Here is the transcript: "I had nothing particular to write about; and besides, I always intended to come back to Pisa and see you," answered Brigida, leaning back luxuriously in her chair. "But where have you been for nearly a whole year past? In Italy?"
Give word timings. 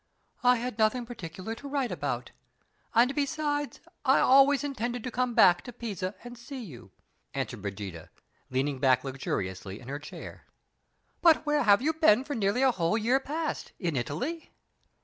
"I 0.41 0.55
had 0.55 0.79
nothing 0.79 1.05
particular 1.05 1.53
to 1.53 1.67
write 1.67 1.91
about; 1.91 2.31
and 2.95 3.13
besides, 3.13 3.81
I 4.03 4.17
always 4.19 4.63
intended 4.63 5.03
to 5.03 5.11
come 5.11 5.35
back 5.35 5.61
to 5.61 5.71
Pisa 5.71 6.15
and 6.23 6.35
see 6.39 6.57
you," 6.63 6.89
answered 7.35 7.61
Brigida, 7.61 8.09
leaning 8.49 8.79
back 8.79 9.03
luxuriously 9.03 9.79
in 9.79 9.89
her 9.89 9.99
chair. 9.99 10.47
"But 11.21 11.45
where 11.45 11.61
have 11.61 11.83
you 11.83 11.93
been 11.93 12.23
for 12.23 12.33
nearly 12.33 12.63
a 12.63 12.71
whole 12.71 12.97
year 12.97 13.19
past? 13.19 13.73
In 13.77 13.95
Italy?" 13.95 14.49